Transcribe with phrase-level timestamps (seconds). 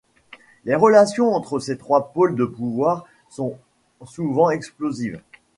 [0.65, 3.59] Les relations entre ces trois pôles de pouvoir sont
[4.03, 5.21] souvent explosives.